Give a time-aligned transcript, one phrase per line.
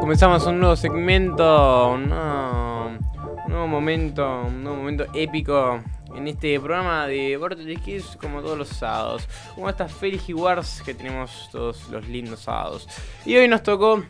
[0.00, 5.80] Comenzamos un nuevo segmento, un nuevo, momento, un nuevo momento épico
[6.14, 9.28] en este programa de Vortex Kids como todos los sábados.
[9.54, 12.88] Como estas Fairy Wars que tenemos todos los lindos sábados.
[13.24, 14.04] Y hoy nos tocó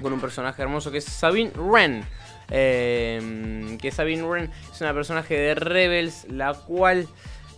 [0.00, 2.04] con un personaje hermoso que es Sabine Wren.
[2.50, 7.06] Eh, que Sabine Wren es una personaje de Rebels, la cual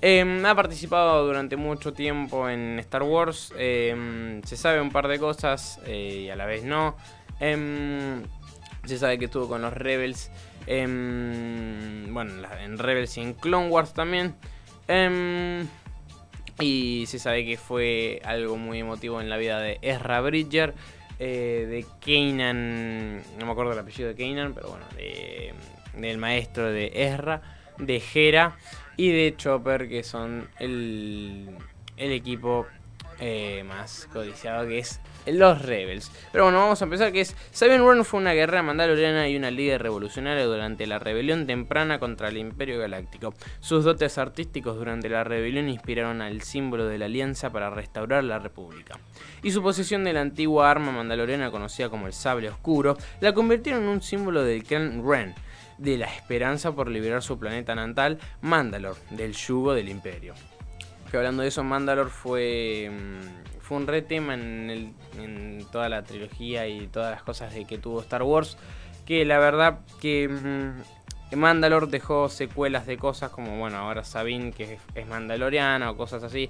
[0.02, 3.52] eh, ha participado durante mucho tiempo en Star Wars.
[3.56, 6.96] Eh, se sabe un par de cosas y a la vez no.
[7.38, 8.22] Em,
[8.84, 10.30] se sabe que estuvo con los Rebels.
[10.66, 14.34] Em, bueno, en Rebels y en Clone Wars también.
[14.88, 15.66] Em,
[16.58, 20.74] y se sabe que fue algo muy emotivo en la vida de Ezra Bridger.
[21.18, 23.22] Eh, de Kanan.
[23.38, 24.86] No me acuerdo el apellido de Kanan, pero bueno,
[25.94, 27.42] del maestro de Ezra.
[27.78, 28.56] De Hera
[29.00, 31.48] y de Chopper, que son el,
[31.96, 32.66] el equipo
[33.18, 36.12] eh, más codiciado que es los Rebels.
[36.32, 37.34] Pero bueno, vamos a empezar que es...
[37.50, 42.28] Sabine Wren fue una guerrera mandaloriana y una líder revolucionaria durante la rebelión temprana contra
[42.28, 43.32] el Imperio Galáctico.
[43.60, 48.38] Sus dotes artísticos durante la rebelión inspiraron al símbolo de la Alianza para restaurar la
[48.38, 48.98] República.
[49.42, 53.84] Y su posesión de la antigua arma mandaloriana conocida como el Sable Oscuro la convirtieron
[53.84, 55.34] en un símbolo del clan Ren
[55.80, 60.34] de la esperanza por liberar su planeta natal, Mandalor, del yugo del imperio
[61.10, 66.02] que hablando de eso, Mandalor fue, mm, fue un re tema en, en, toda la
[66.02, 68.56] trilogía y todas las cosas de que tuvo Star Wars.
[69.04, 74.78] Que la verdad que mm, Mandalor dejó secuelas de cosas como, bueno, ahora Sabine que
[74.94, 76.48] es, mandaloriana o cosas así.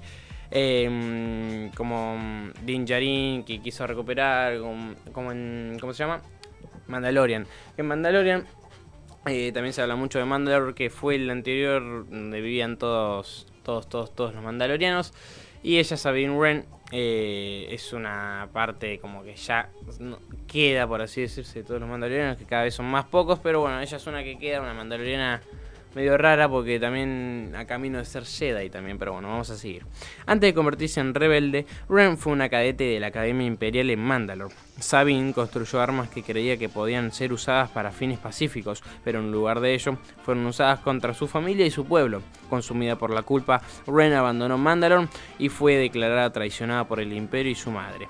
[0.53, 2.19] Eh, como
[2.63, 6.21] Din Djarin que quiso recuperar, como, en, ¿cómo se llama?
[6.87, 7.47] Mandalorian.
[7.77, 8.45] En Mandalorian
[9.25, 13.87] eh, también se habla mucho de Mandalor, que fue el anterior donde vivían todos todos,
[13.87, 15.13] todos, todos los mandalorianos.
[15.63, 19.69] Y ella, Sabine Wren, eh, es una parte como que ya
[20.47, 23.61] queda, por así decirse, de todos los mandalorianos, que cada vez son más pocos, pero
[23.61, 25.41] bueno, ella es una que queda, una mandaloriana
[25.95, 29.85] medio rara porque también a camino de ser Jedi también, pero bueno, vamos a seguir.
[30.25, 34.55] Antes de convertirse en rebelde, Ren fue una cadete de la Academia Imperial en Mandalore.
[34.79, 39.59] Sabine construyó armas que creía que podían ser usadas para fines pacíficos, pero en lugar
[39.59, 42.21] de ello fueron usadas contra su familia y su pueblo.
[42.49, 47.55] Consumida por la culpa, Ren abandonó Mandalore y fue declarada traicionada por el Imperio y
[47.55, 48.07] su madre.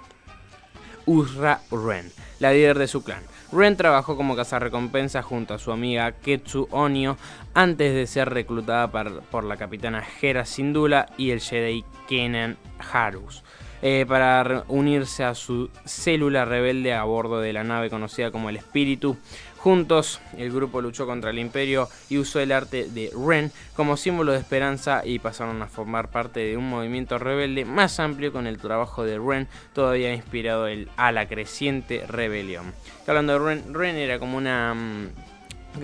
[1.05, 3.23] Uzra Ren, la líder de su clan.
[3.51, 7.17] Ren trabajó como cazarrecompensa junto a su amiga Ketsu Onio
[7.53, 12.57] antes de ser reclutada por, la capitana Hera Sindula y el Jedi Kenan
[12.93, 13.43] Harus.
[13.83, 18.57] Eh, para unirse a su célula rebelde a bordo de la nave conocida como el
[18.57, 19.17] Espíritu.
[19.61, 24.31] Juntos, el grupo luchó contra el imperio y usó el arte de Ren como símbolo
[24.31, 28.57] de esperanza y pasaron a formar parte de un movimiento rebelde más amplio con el
[28.57, 30.65] trabajo de Ren todavía inspirado
[30.97, 32.73] a la creciente rebelión.
[33.05, 34.73] Hablando de Ren, Ren era como una...
[34.73, 35.09] Mm,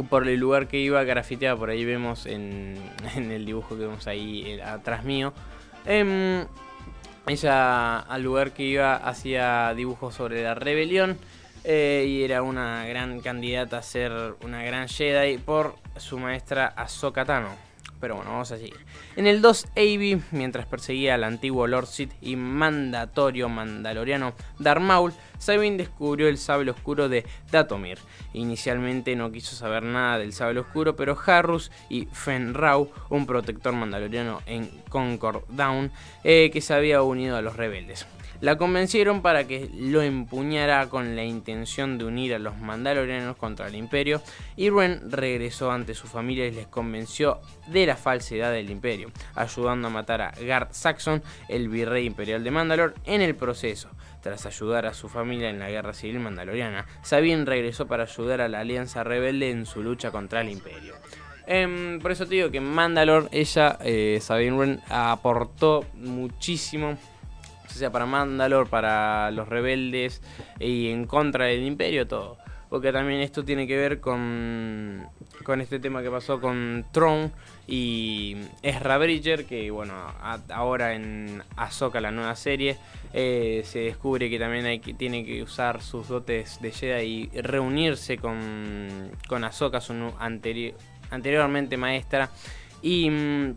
[0.09, 2.81] por el lugar que iba grafiteada, por ahí vemos en,
[3.15, 5.33] el dibujo que vemos ahí eh, atrás mío.
[5.85, 6.47] Em,
[7.27, 11.19] ella al lugar que iba hacía dibujos sobre la rebelión
[11.69, 17.25] eh, y era una gran candidata a ser una gran Jedi por su maestra Ahsoka
[17.25, 17.49] Tano.
[17.99, 18.77] Pero bueno, vamos a seguir.
[19.17, 25.13] En el 2 AB, mientras perseguía al antiguo Lord Sith y mandatorio mandaloriano Darth Maul,
[25.39, 27.97] Sabine descubrió el sable oscuro de Datomir.
[28.31, 34.41] Inicialmente no quiso saber nada del sable oscuro, pero Harrus y Fenrau, un protector mandaloriano
[34.45, 35.91] en Concord Down,
[36.23, 38.07] eh, que se había unido a los rebeldes.
[38.39, 43.67] La convencieron para que lo empuñara con la intención de unir a los mandalorianos contra
[43.67, 44.21] el imperio
[44.55, 49.87] y Ren regresó ante su familia y les convenció de la falsedad del imperio, ayudando
[49.87, 53.89] a matar a Garth Saxon, el virrey imperial de Mandalore, en el proceso.
[54.21, 58.47] Tras ayudar a su familia en la guerra civil mandaloriana, Sabine regresó para ayudar a
[58.47, 60.95] la alianza rebelde en su lucha contra el imperio.
[61.47, 66.97] Em, por eso te digo que en Mandalore ella, eh, Sabine Wren, aportó muchísimo
[67.75, 70.21] sea para Mandalor, para los rebeldes
[70.59, 72.37] y en contra del imperio, todo.
[72.69, 75.07] Porque también esto tiene que ver con,
[75.43, 77.31] con este tema que pasó con Tron
[77.65, 79.93] y Ezra Bridger, que bueno,
[80.49, 82.77] ahora en Ahsoka, la nueva serie,
[83.13, 87.41] eh, se descubre que también hay que, tiene que usar sus dotes de Jedi y
[87.41, 89.93] reunirse con, con Ahsoka, su
[91.09, 92.29] anteriormente maestra.
[92.81, 93.55] Y mm,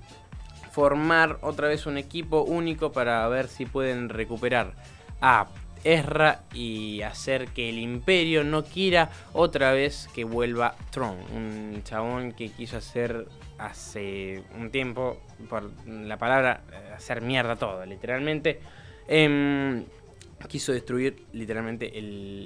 [0.81, 4.73] formar otra vez un equipo único para ver si pueden recuperar
[5.21, 5.49] a
[5.85, 12.33] Ezra y hacer que el imperio no quiera otra vez que vuelva Tron, un chabón
[12.33, 13.27] que quiso hacer
[13.59, 16.63] hace un tiempo, por la palabra,
[16.97, 18.61] hacer mierda todo, literalmente.
[19.07, 19.85] Em,
[20.49, 21.93] quiso destruir literalmente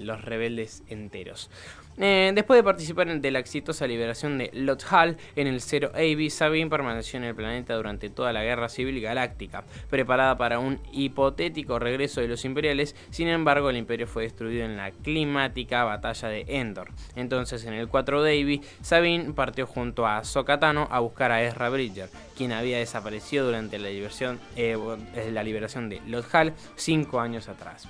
[0.04, 1.50] los rebeldes enteros.
[1.96, 6.68] Eh, después de participar de la exitosa liberación de Lothal en el Zero AB, Sabine
[6.68, 12.20] permaneció en el planeta durante toda la Guerra Civil Galáctica, preparada para un hipotético regreso
[12.20, 12.96] de los Imperiales.
[13.10, 16.90] Sin embargo, el Imperio fue destruido en la climática batalla de Endor.
[17.14, 22.08] Entonces, en el 4 AB, Sabine partió junto a Sokatano a buscar a Ezra Bridger,
[22.36, 27.83] quien había desaparecido durante la, eh, la liberación de Lothal cinco años atrás.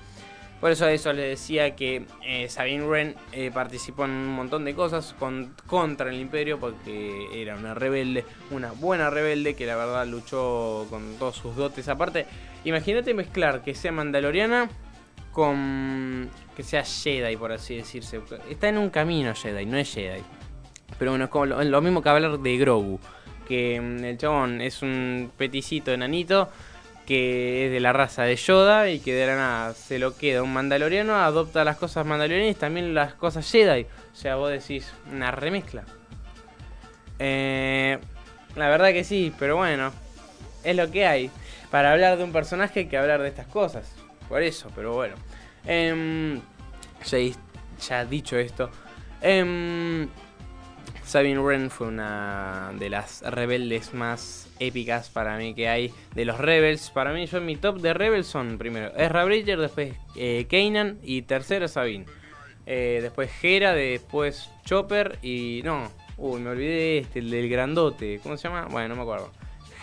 [0.61, 4.75] Por eso eso le decía que eh, Sabine Wren eh, participó en un montón de
[4.75, 5.15] cosas
[5.67, 11.17] contra el imperio porque era una rebelde, una buena rebelde que la verdad luchó con
[11.19, 11.89] todos sus dotes.
[11.89, 12.27] Aparte,
[12.65, 14.71] imagínate mezclar que sea mandaloriana
[15.33, 18.23] con que sea Jedi, por así decirse.
[18.49, 20.23] Está en un camino Jedi, no es Jedi.
[20.99, 23.01] Pero bueno, es como lo, mismo que hablar de Grogu.
[23.47, 26.49] Que mm, el chabón es un peticito enanito
[27.07, 30.43] que es de la raza de Yoda y que de la nada se lo queda
[30.43, 33.83] un mandaloriano, adopta las cosas mandalorianas y también las cosas Jedi.
[34.13, 35.85] O sea, vos decís, una remezcla.
[37.19, 37.99] Eh,
[38.57, 39.93] la verdad que sí, pero bueno,
[40.63, 41.31] es lo que hay.
[41.71, 43.95] Para hablar de un personaje hay que hablar de estas cosas.
[44.29, 45.17] Por eso, pero bueno.
[45.67, 46.41] Eh,
[47.05, 47.19] ya,
[47.87, 48.71] ya dicho esto.
[49.21, 50.07] Eh,
[51.05, 56.39] Sabine Wren fue una de las rebeldes más épicas para mí que hay de los
[56.39, 56.91] Rebels.
[56.91, 61.23] Para mí, yo mi top de Rebels son primero Ezra Bridger, después eh, Kanan y
[61.23, 62.07] tercero Sabine.
[62.67, 65.61] Eh, después Hera, después Chopper y.
[65.65, 68.21] No, uy, me olvidé este, el del grandote.
[68.23, 68.67] ¿Cómo se llama?
[68.71, 69.31] Bueno, no me acuerdo.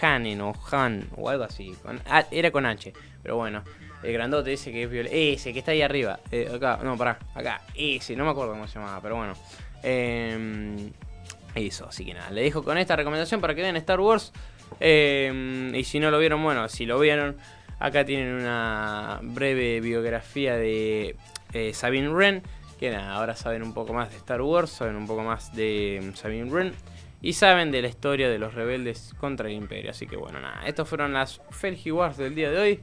[0.01, 1.75] Hanen o Han o algo así.
[2.31, 3.63] era con H, pero bueno.
[4.01, 5.15] El grandote ese que es violeta.
[5.15, 6.19] Ese que está ahí arriba.
[6.31, 7.61] Eh, acá, no, pará, acá.
[7.75, 9.35] Ese, no me acuerdo cómo se llamaba, pero bueno.
[9.83, 10.91] Eh,
[11.55, 14.31] eso, así que nada, le dejo con esta recomendación para que vean Star Wars.
[14.79, 17.37] Eh, y si no lo vieron, bueno, si lo vieron,
[17.79, 21.15] acá tienen una breve biografía de
[21.53, 22.43] eh, Sabine Wren.
[22.79, 25.99] Que nada, ahora saben un poco más de Star Wars, saben un poco más de
[26.01, 26.73] mm, Sabine Wren.
[27.21, 29.91] Y saben de la historia de los rebeldes contra el imperio.
[29.91, 32.79] Así que bueno, nada, estas fueron las Felgi Wars del día de hoy.